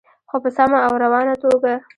خو 0.29 0.35
په 0.43 0.49
سمه 0.57 0.79
او 0.87 0.93
روانه 1.03 1.33
توګه. 1.43 1.73